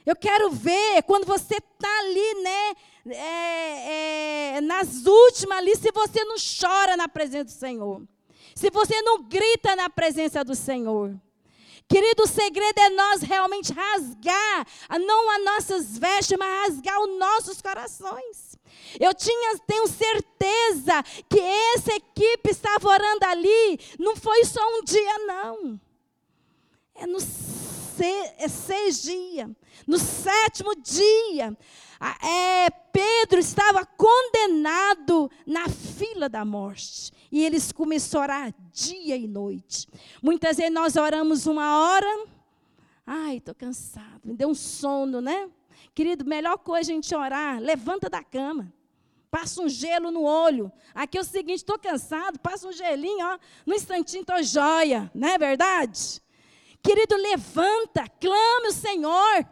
Eu 0.06 0.16
quero 0.16 0.52
ver 0.52 1.02
quando 1.04 1.26
você 1.26 1.56
está 1.56 2.00
ali, 2.00 2.44
né? 2.44 2.74
É, 3.08 4.56
é, 4.58 4.62
nas 4.62 5.06
últimas 5.06 5.58
ali, 5.58 5.76
se 5.76 5.92
você 5.92 6.24
não 6.26 6.36
chora 6.36 6.98
na 6.98 7.08
presença 7.08 7.46
do 7.46 7.52
Senhor. 7.52 8.02
Se 8.54 8.70
você 8.70 9.02
não 9.02 9.24
grita 9.24 9.76
na 9.76 9.90
presença 9.90 10.44
do 10.44 10.54
Senhor. 10.54 11.16
Querido, 11.88 12.24
o 12.24 12.28
segredo 12.28 12.78
é 12.78 12.90
nós 12.90 13.22
realmente 13.22 13.74
rasgar, 13.74 14.68
não 15.00 15.32
as 15.32 15.44
nossas 15.44 15.98
vestes, 15.98 16.38
mas 16.38 16.68
rasgar 16.68 17.02
os 17.02 17.18
nossos 17.18 17.62
corações. 17.62 18.56
Eu 19.00 19.12
tinha, 19.14 19.58
tenho 19.66 19.88
certeza 19.88 21.02
que 21.28 21.40
essa 21.40 21.94
equipe 21.94 22.52
estava 22.52 22.88
orando 22.88 23.26
ali, 23.26 23.80
não 23.98 24.16
foi 24.16 24.46
só 24.46 24.62
um 24.62 24.84
dia, 24.84 25.18
não. 25.20 25.80
É 27.00 27.08
no 27.08 27.20
é 28.38 28.48
seis 28.48 29.02
dias. 29.02 29.50
No 29.86 29.98
sétimo 29.98 30.76
dia, 30.76 31.58
é, 32.24 32.70
Pedro 32.70 33.40
estava 33.40 33.86
condenado 33.86 35.30
na 35.46 35.68
fila 35.68 36.30
da 36.30 36.46
morte. 36.46 37.12
E 37.32 37.44
eles 37.44 37.72
começaram 37.72 38.34
a 38.34 38.38
orar 38.38 38.54
dia 38.72 39.18
e 39.18 39.28
noite. 39.28 39.88
Muitas 40.22 40.58
vezes 40.58 40.74
nós 40.74 40.96
oramos 40.96 41.46
uma 41.46 41.80
hora. 41.80 42.26
Ai, 43.06 43.38
estou 43.38 43.56
cansado. 43.56 44.22
Me 44.24 44.36
deu 44.36 44.50
um 44.50 44.56
sono, 44.56 45.22
né? 45.22 45.50
Querido, 45.94 46.26
melhor 46.26 46.58
coisa 46.58 46.92
a 46.92 46.96
gente 46.96 47.14
orar. 47.14 47.60
Levanta 47.60 48.10
da 48.10 48.24
cama. 48.24 48.72
Passa 49.30 49.62
um 49.62 49.70
gelo 49.70 50.10
no 50.10 50.24
olho. 50.24 50.72
Aqui 50.94 51.18
é 51.18 51.22
o 51.22 51.24
seguinte, 51.24 51.58
estou 51.58 51.78
cansado, 51.78 52.40
passa 52.40 52.68
um 52.68 52.72
gelinho, 52.72 53.26
ó. 53.26 53.38
No 53.66 53.76
instantinho 53.76 54.22
estou 54.22 54.42
joia, 54.42 55.12
não 55.14 55.28
é 55.28 55.38
verdade? 55.38 56.20
Querido, 56.82 57.16
levanta, 57.18 58.06
clame 58.20 58.68
o 58.68 58.74
Senhor. 58.74 59.46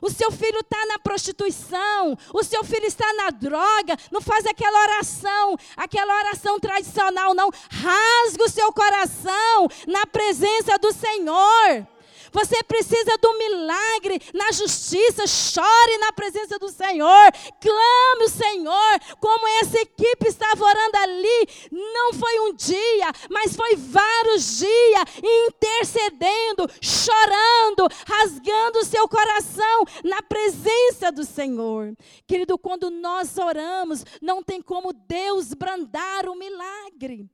O 0.00 0.10
seu 0.10 0.30
filho 0.30 0.60
está 0.60 0.84
na 0.86 0.98
prostituição, 0.98 2.18
o 2.34 2.42
seu 2.42 2.62
filho 2.62 2.84
está 2.84 3.10
na 3.14 3.30
droga, 3.30 3.96
não 4.12 4.20
faz 4.20 4.44
aquela 4.44 4.78
oração, 4.82 5.56
aquela 5.76 6.18
oração 6.18 6.60
tradicional, 6.60 7.34
não. 7.34 7.50
Rasga 7.70 8.44
o 8.44 8.48
seu 8.48 8.72
coração 8.72 9.68
na 9.86 10.06
presença 10.06 10.78
do 10.78 10.92
Senhor. 10.92 11.86
Você 12.32 12.62
precisa 12.62 13.16
do 13.18 13.38
milagre 13.38 14.20
na 14.34 14.52
justiça. 14.52 15.26
Chore 15.26 15.98
na 15.98 16.12
presença 16.12 16.58
do 16.58 16.68
Senhor. 16.68 17.32
Clame 17.60 18.24
o 18.24 18.28
Senhor. 18.28 19.00
Como 19.20 19.48
essa 19.60 19.78
equipe 19.78 20.28
estava 20.28 20.64
orando 20.64 20.98
ali. 20.98 21.48
Não 21.70 22.12
foi 22.12 22.40
um 22.40 22.54
dia, 22.54 23.12
mas 23.30 23.56
foi 23.56 23.76
vários 23.76 24.58
dias 24.58 25.04
intercedendo, 25.22 26.68
chorando, 26.80 27.88
rasgando 28.06 28.78
o 28.78 28.84
seu 28.84 29.08
coração 29.08 29.84
na 30.04 30.22
presença 30.22 31.10
do 31.12 31.24
Senhor. 31.24 31.96
Querido, 32.26 32.58
quando 32.58 32.90
nós 32.90 33.36
oramos, 33.38 34.04
não 34.20 34.42
tem 34.42 34.60
como 34.60 34.92
Deus 34.92 35.54
brandar 35.54 36.28
o 36.28 36.34
milagre. 36.34 37.28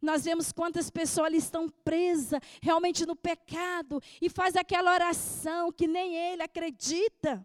Nós 0.00 0.24
vemos 0.24 0.52
quantas 0.52 0.90
pessoas 0.90 1.26
ali 1.26 1.38
estão 1.38 1.68
presas 1.68 2.40
realmente 2.60 3.06
no 3.06 3.16
pecado 3.16 4.00
e 4.20 4.28
faz 4.28 4.56
aquela 4.56 4.92
oração 4.92 5.72
que 5.72 5.86
nem 5.86 6.14
ele 6.14 6.42
acredita. 6.42 7.44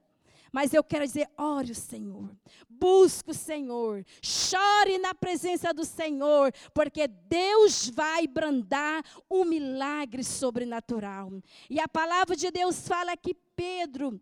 Mas 0.52 0.74
eu 0.74 0.84
quero 0.84 1.06
dizer, 1.06 1.30
ore 1.38 1.72
o 1.72 1.76
Senhor, 1.76 2.30
busque 2.68 3.32
o 3.32 3.36
Senhor, 3.36 4.04
chore 4.22 4.98
na 4.98 5.14
presença 5.14 5.74
do 5.74 5.86
Senhor, 5.86 6.52
porque 6.74 7.08
Deus 7.08 7.90
vai 7.90 8.26
brandar 8.26 9.04
um 9.30 9.46
milagre 9.46 10.24
sobrenatural. 10.24 11.32
E 11.70 11.80
a 11.80 11.88
palavra 11.88 12.36
de 12.36 12.50
Deus 12.50 12.88
fala 12.88 13.16
que 13.16 13.36
Pedro 13.56 14.20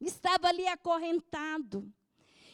estava 0.00 0.48
ali 0.48 0.66
acorrentado, 0.66 1.92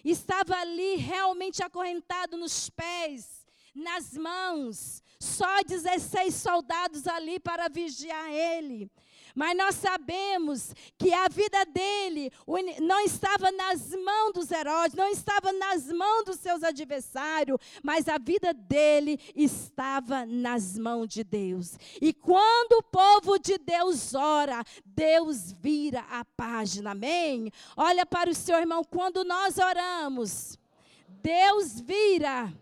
estava 0.04 0.56
ali 0.56 0.96
realmente 0.96 1.62
acorrentado 1.62 2.38
nos 2.38 2.70
pés, 2.70 3.46
nas 3.74 4.14
mãos, 4.14 5.02
só 5.20 5.62
16 5.62 6.34
soldados 6.34 7.06
ali 7.06 7.38
para 7.38 7.68
vigiar 7.68 8.30
ele. 8.30 8.90
Mas 9.34 9.56
nós 9.56 9.74
sabemos 9.76 10.74
que 10.98 11.12
a 11.12 11.28
vida 11.28 11.64
dele 11.66 12.32
não 12.80 13.00
estava 13.00 13.52
nas 13.52 13.90
mãos 13.90 14.32
dos 14.32 14.50
Herodes, 14.50 14.96
não 14.96 15.08
estava 15.08 15.52
nas 15.52 15.86
mãos 15.86 16.24
dos 16.24 16.40
seus 16.40 16.62
adversários, 16.64 17.58
mas 17.82 18.08
a 18.08 18.18
vida 18.18 18.52
dele 18.52 19.20
estava 19.36 20.26
nas 20.26 20.76
mãos 20.78 21.06
de 21.06 21.22
Deus. 21.22 21.78
E 22.00 22.12
quando 22.12 22.78
o 22.78 22.82
povo 22.82 23.38
de 23.38 23.58
Deus 23.58 24.14
ora, 24.14 24.64
Deus 24.84 25.52
vira 25.52 26.00
a 26.10 26.24
página, 26.24 26.90
amém? 26.90 27.52
Olha 27.76 28.04
para 28.04 28.30
o 28.30 28.34
seu 28.34 28.58
irmão, 28.58 28.82
quando 28.82 29.22
nós 29.22 29.58
oramos, 29.58 30.58
Deus 31.06 31.80
vira 31.80 32.52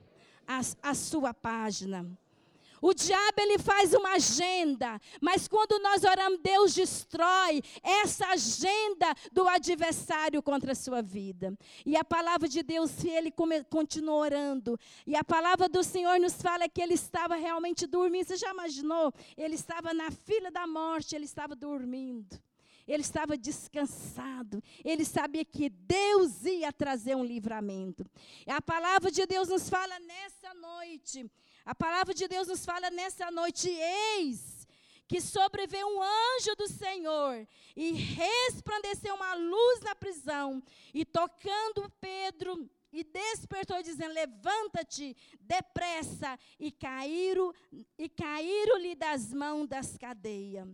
a, 0.47 0.61
a 0.83 0.95
sua 0.95 1.33
página. 1.33 2.07
O 2.81 2.95
diabo 2.95 3.41
ele 3.41 3.59
faz 3.59 3.93
uma 3.93 4.13
agenda, 4.13 5.01
mas 5.21 5.49
quando 5.49 5.79
nós 5.81 6.05
oramos, 6.05 6.41
Deus 6.41 6.75
destrói 6.75 7.63
essa 7.83 8.27
agenda 8.29 9.15
do 9.33 9.49
adversário 9.49 10.43
contra 10.43 10.73
a 10.73 10.75
sua 10.75 11.03
vida. 11.03 11.57
E 11.85 11.97
a 11.97 12.05
palavra 12.05 12.49
de 12.49 12.63
Deus, 12.63 12.91
se 12.91 13.09
ele 13.09 13.33
continua 13.69 14.15
orando, 14.15 14.79
e 15.07 15.17
a 15.17 15.25
palavra 15.25 15.69
do 15.69 15.83
Senhor 15.83 16.19
nos 16.21 16.41
fala 16.41 16.69
que 16.69 16.81
ele 16.81 16.95
estava 16.95 17.37
realmente 17.37 17.87
dormindo. 17.87 18.27
Você 18.27 18.37
já 18.37 18.51
imaginou? 18.51 19.13
Ele 19.37 19.55
estava 19.55 19.93
na 19.93 20.11
fila 20.11 20.51
da 20.51 20.67
morte, 20.67 21.15
ele 21.15 21.25
estava 21.25 21.55
dormindo. 21.55 22.41
Ele 22.87 23.03
estava 23.03 23.37
descansado. 23.37 24.63
Ele 24.83 25.05
sabia 25.05 25.45
que 25.45 25.69
Deus 25.69 26.45
ia 26.45 26.73
trazer 26.73 27.15
um 27.15 27.25
livramento. 27.25 28.05
E 28.47 28.51
a 28.51 28.63
palavra 28.63 29.11
de 29.11 29.27
Deus 29.27 29.49
nos 29.49 29.69
fala 29.69 29.99
nessa 30.01 30.55
noite 30.55 31.31
a 31.69 31.75
palavra 31.75 32.15
de 32.15 32.27
Deus 32.27 32.49
nos 32.49 32.65
fala 32.65 32.91
nessa 32.91 33.31
noite: 33.31 33.69
eis 33.69 34.67
que 35.07 35.21
sobreveio 35.21 35.87
um 35.87 36.03
anjo 36.03 36.57
do 36.57 36.67
Senhor 36.67 37.47
e 37.77 37.93
resplandeceu 37.93 39.15
uma 39.15 39.35
luz 39.35 39.81
na 39.83 39.95
prisão, 39.95 40.63
e 40.95 41.05
tocando 41.05 41.93
Pedro, 42.01 42.67
e 42.91 43.05
despertou, 43.05 43.83
dizendo: 43.83 44.15
Levanta-te 44.15 45.15
depressa, 45.39 46.39
e 46.59 46.73
caíram 46.73 47.53
e 47.99 48.09
caíram-lhe 48.09 48.95
das 48.95 49.35
mãos 49.35 49.69
das 49.69 49.99
cadeias. 49.99 50.67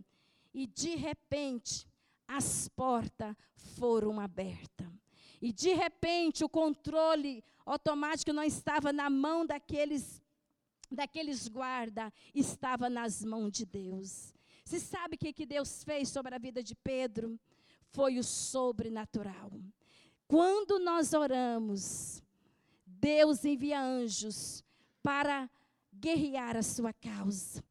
E 0.53 0.65
de 0.65 0.95
repente, 0.95 1.85
as 2.25 2.69
portas 2.69 3.35
foram 3.77 4.17
abertas. 4.17 4.87
E 5.41 5.51
de 5.51 5.73
repente, 5.73 6.45
o 6.45 6.47
controle 6.47 7.43
automático 7.65 8.31
não 8.31 8.43
estava 8.43 8.93
na 8.93 9.09
mão 9.09 9.45
daqueles 9.45 10.23
daqueles 10.91 11.47
guarda 11.47 12.11
estava 12.33 12.89
nas 12.89 13.23
mãos 13.23 13.51
de 13.51 13.65
Deus. 13.65 14.33
Você 14.63 14.79
sabe 14.79 15.15
o 15.15 15.17
que, 15.17 15.33
que 15.33 15.45
Deus 15.45 15.83
fez 15.83 16.09
sobre 16.09 16.33
a 16.33 16.39
vida 16.39 16.63
de 16.63 16.75
Pedro? 16.75 17.39
Foi 17.91 18.17
o 18.17 18.23
sobrenatural. 18.23 19.51
Quando 20.27 20.79
nós 20.79 21.13
oramos, 21.13 22.21
Deus 22.85 23.45
envia 23.45 23.79
anjos 23.81 24.63
para 25.03 25.49
guerrear 25.93 26.57
a 26.57 26.63
sua 26.63 26.91
causa. 26.91 27.63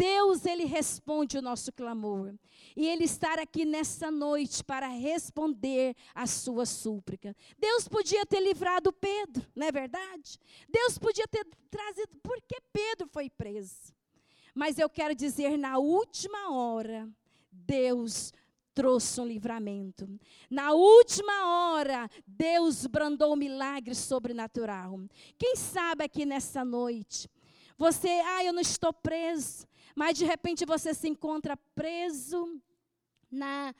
Deus, 0.00 0.46
Ele 0.46 0.64
responde 0.64 1.36
o 1.36 1.42
nosso 1.42 1.70
clamor. 1.70 2.32
E 2.74 2.88
Ele 2.88 3.04
está 3.04 3.34
aqui 3.34 3.66
nessa 3.66 4.10
noite 4.10 4.64
para 4.64 4.88
responder 4.88 5.94
a 6.14 6.26
sua 6.26 6.64
súplica. 6.64 7.36
Deus 7.58 7.86
podia 7.86 8.24
ter 8.24 8.40
livrado 8.40 8.94
Pedro, 8.94 9.46
não 9.54 9.66
é 9.66 9.70
verdade? 9.70 10.38
Deus 10.70 10.96
podia 10.96 11.28
ter 11.28 11.46
trazido. 11.70 12.16
Por 12.22 12.40
que 12.40 12.62
Pedro 12.72 13.08
foi 13.12 13.28
preso? 13.28 13.92
Mas 14.54 14.78
eu 14.78 14.88
quero 14.88 15.14
dizer, 15.14 15.58
na 15.58 15.76
última 15.76 16.50
hora, 16.50 17.06
Deus 17.52 18.32
trouxe 18.72 19.20
um 19.20 19.26
livramento. 19.26 20.08
Na 20.48 20.72
última 20.72 21.74
hora, 21.74 22.08
Deus 22.26 22.86
brandou 22.86 23.34
um 23.34 23.36
milagre 23.36 23.94
sobrenatural. 23.94 24.98
Quem 25.36 25.56
sabe 25.56 26.04
aqui 26.04 26.24
nessa 26.24 26.64
noite, 26.64 27.28
você, 27.76 28.08
ah, 28.08 28.44
eu 28.44 28.52
não 28.54 28.62
estou 28.62 28.94
preso 28.94 29.68
mas 30.00 30.16
de 30.16 30.24
repente 30.24 30.64
você 30.64 30.94
se 30.94 31.06
encontra 31.10 31.58
preso 31.74 32.58
na 33.30 33.74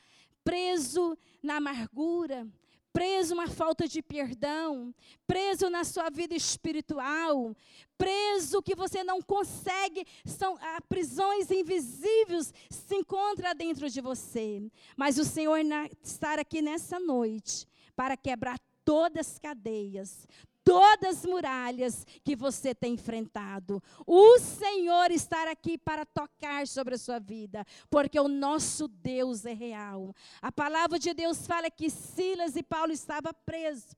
preso 0.45 1.17
na 1.43 1.57
amargura, 1.57 2.47
preso 2.93 3.35
na 3.35 3.49
falta 3.49 3.89
de 3.89 4.03
perdão, 4.03 4.95
preso 5.27 5.71
na 5.71 5.83
sua 5.83 6.11
vida 6.11 6.35
espiritual, 6.35 7.57
preso 7.97 8.61
que 8.61 8.75
você 8.75 9.03
não 9.03 9.23
consegue, 9.23 10.07
são 10.27 10.59
ah, 10.61 10.83
prisões 10.87 11.51
invisíveis 11.51 12.53
se 12.69 12.97
encontra 12.97 13.55
dentro 13.55 13.89
de 13.89 14.03
você. 14.03 14.71
Mas 14.99 15.17
o 15.17 15.25
Senhor 15.25 15.65
na, 15.65 15.89
estar 16.03 16.39
aqui 16.39 16.61
nessa 16.61 17.01
noite 17.01 17.67
para 17.97 18.15
quebrar 18.15 18.61
todas 18.85 19.27
as 19.27 19.39
cadeias, 19.39 20.29
todas 20.65 21.19
as 21.19 21.27
muralhas 21.27 22.07
que 22.25 22.37
você 22.37 22.75
tem 22.75 22.95
enfrentado. 22.95 23.83
O 24.07 24.39
Senhor 24.39 25.11
está 25.11 25.51
aqui 25.51 25.79
para 25.79 26.05
tocar 26.05 26.67
sobre 26.67 26.95
a 26.95 26.99
sua 26.99 27.19
vida, 27.19 27.65
porque 27.89 28.19
o 28.19 28.29
nosso 28.29 28.89
Deus 28.89 29.45
é 29.45 29.53
real. 29.53 30.15
A 30.41 30.53
palavra 30.53 30.99
de 30.99 31.13
Deus 31.13 31.47
fala 31.47 31.71
que 31.71 31.91
Silas 31.91 32.57
e 32.57 32.63
Paulo 32.63 32.93
estavam 32.93 33.33
presos 33.45 33.97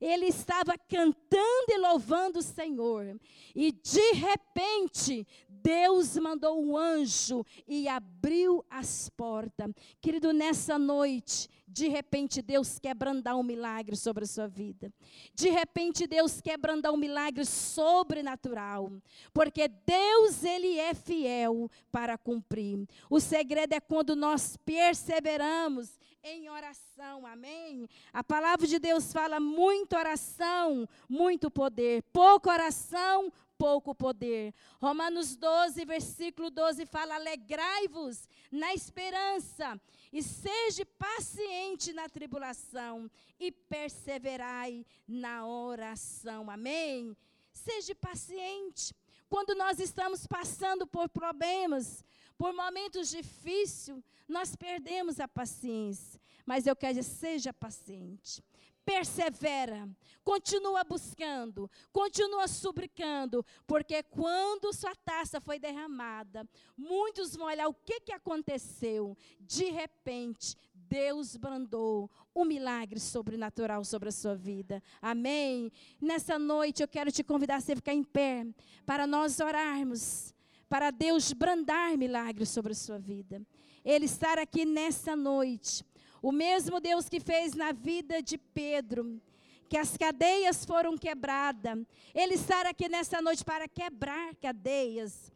ele 0.00 0.26
estava 0.26 0.76
cantando 0.76 1.66
e 1.68 1.78
louvando 1.78 2.38
o 2.38 2.42
Senhor. 2.42 3.18
E 3.54 3.72
de 3.72 4.12
repente, 4.12 5.26
Deus 5.48 6.16
mandou 6.18 6.62
um 6.62 6.76
anjo 6.76 7.44
e 7.66 7.88
abriu 7.88 8.64
as 8.68 9.08
portas. 9.08 9.70
Querido, 10.00 10.32
nessa 10.32 10.78
noite, 10.78 11.48
de 11.74 11.88
repente 11.88 12.40
Deus 12.40 12.78
quer 12.78 12.94
brandar 12.94 13.34
um 13.34 13.42
milagre 13.42 13.96
sobre 13.96 14.22
a 14.22 14.28
sua 14.28 14.46
vida. 14.46 14.92
De 15.34 15.50
repente 15.50 16.06
Deus 16.06 16.40
quer 16.40 16.56
brandar 16.56 16.92
um 16.92 16.96
milagre 16.96 17.44
sobrenatural. 17.44 18.92
Porque 19.32 19.66
Deus, 19.66 20.44
Ele 20.44 20.78
é 20.78 20.94
fiel 20.94 21.68
para 21.90 22.16
cumprir. 22.16 22.86
O 23.10 23.18
segredo 23.18 23.72
é 23.72 23.80
quando 23.80 24.14
nós 24.14 24.56
perseveramos 24.58 25.98
em 26.22 26.48
oração, 26.48 27.26
amém? 27.26 27.88
A 28.12 28.22
palavra 28.22 28.68
de 28.68 28.78
Deus 28.78 29.12
fala 29.12 29.40
muito 29.40 29.96
oração, 29.96 30.88
muito 31.08 31.50
poder. 31.50 32.04
Pouco 32.12 32.48
oração, 32.48 33.32
pouco 33.58 33.94
poder. 33.94 34.54
Romanos 34.80 35.36
12, 35.36 35.84
versículo 35.84 36.50
12 36.50 36.86
fala: 36.86 37.14
Alegrai-vos 37.14 38.28
na 38.50 38.74
esperança 38.74 39.80
e 40.12 40.22
seja 40.22 40.86
paciente 40.98 41.92
na 41.92 42.08
tribulação 42.08 43.10
e 43.38 43.50
perseverai 43.50 44.84
na 45.06 45.46
oração. 45.46 46.50
Amém? 46.50 47.16
Seja 47.52 47.94
paciente. 47.94 48.94
Quando 49.28 49.54
nós 49.54 49.80
estamos 49.80 50.26
passando 50.26 50.86
por 50.86 51.08
problemas, 51.08 52.04
por 52.36 52.52
momentos 52.52 53.10
difíceis, 53.10 53.98
nós 54.28 54.54
perdemos 54.54 55.18
a 55.18 55.26
paciência. 55.26 56.20
Mas 56.44 56.66
eu 56.66 56.76
quero 56.76 56.94
dizer, 56.94 57.10
seja 57.10 57.52
paciente. 57.52 58.42
Persevera, 58.84 59.88
continua 60.22 60.84
buscando, 60.84 61.70
continua 61.90 62.46
suplicando, 62.46 63.44
porque 63.66 64.02
quando 64.02 64.72
sua 64.74 64.94
taça 64.94 65.40
foi 65.40 65.58
derramada, 65.58 66.46
muitos 66.76 67.34
vão 67.34 67.46
olhar 67.46 67.66
o 67.68 67.74
que, 67.74 68.00
que 68.00 68.12
aconteceu. 68.12 69.16
De 69.40 69.70
repente, 69.70 70.54
Deus 70.74 71.36
brandou 71.36 72.10
um 72.34 72.44
milagre 72.44 73.00
sobrenatural 73.00 73.84
sobre 73.84 74.10
a 74.10 74.12
sua 74.12 74.34
vida. 74.34 74.82
Amém? 75.00 75.72
Nessa 76.00 76.38
noite 76.38 76.82
eu 76.82 76.88
quero 76.88 77.10
te 77.10 77.24
convidar 77.24 77.56
a 77.56 77.60
você 77.60 77.74
ficar 77.74 77.94
em 77.94 78.04
pé 78.04 78.46
para 78.84 79.06
nós 79.06 79.40
orarmos, 79.40 80.34
para 80.68 80.90
Deus 80.90 81.32
brandar 81.32 81.96
milagres 81.96 82.48
sobre 82.50 82.72
a 82.72 82.76
sua 82.76 82.98
vida. 82.98 83.40
Ele 83.84 84.04
estar 84.06 84.38
aqui 84.38 84.64
nessa 84.64 85.14
noite. 85.16 85.84
O 86.24 86.32
mesmo 86.32 86.80
Deus 86.80 87.06
que 87.06 87.20
fez 87.20 87.52
na 87.52 87.70
vida 87.70 88.22
de 88.22 88.38
Pedro, 88.38 89.20
que 89.68 89.76
as 89.76 89.94
cadeias 89.94 90.64
foram 90.64 90.96
quebradas. 90.96 91.78
Ele 92.14 92.32
estar 92.32 92.64
aqui 92.64 92.88
nessa 92.88 93.20
noite 93.20 93.44
para 93.44 93.68
quebrar 93.68 94.34
cadeias. 94.36 95.30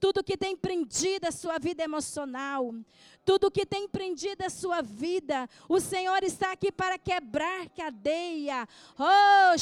Tudo 0.00 0.24
que 0.24 0.38
tem 0.38 0.56
prendido 0.56 1.26
a 1.26 1.30
sua 1.30 1.58
vida 1.58 1.82
emocional, 1.84 2.74
tudo 3.22 3.50
que 3.50 3.66
tem 3.66 3.86
prendido 3.86 4.40
a 4.40 4.48
sua 4.48 4.80
vida, 4.80 5.46
o 5.68 5.78
Senhor 5.78 6.22
está 6.22 6.52
aqui 6.52 6.72
para 6.72 6.96
quebrar 6.96 7.68
cadeia. 7.68 8.66
Oh. 8.98 9.58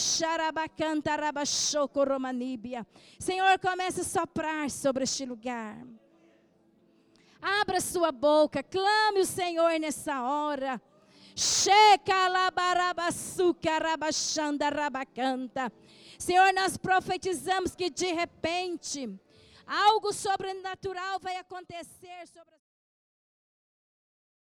Senhor, 3.19 3.59
comece 3.59 4.03
a 4.03 4.05
soprar 4.05 4.71
sobre 4.71 5.03
este 5.03 5.27
lugar. 5.27 5.85
Abra 7.41 7.81
sua 7.81 8.13
boca, 8.13 8.63
clame 8.63 9.21
o 9.21 9.27
Senhor 9.27 9.79
nessa 9.79 10.23
hora. 10.23 10.81
Senhor, 16.19 16.53
nós 16.53 16.77
profetizamos 16.77 17.77
que 17.77 17.89
de 17.91 18.13
repente 18.13 19.09
Algo 19.69 20.15
sobrenatural 20.15 21.21
vai 21.21 21.37
acontecer 21.37 22.27
sobre 22.27 22.58